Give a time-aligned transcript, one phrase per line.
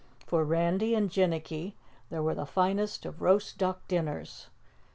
[0.25, 1.75] For Randy and Jinnicky
[2.09, 4.47] there were the finest of roast duck dinners.